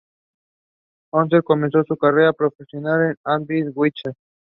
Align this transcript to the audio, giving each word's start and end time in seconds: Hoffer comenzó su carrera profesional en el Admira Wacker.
Hoffer 1.11 1.43
comenzó 1.43 1.83
su 1.83 1.95
carrera 1.95 2.33
profesional 2.33 3.01
en 3.03 3.09
el 3.11 3.17
Admira 3.23 3.69
Wacker. 3.71 4.15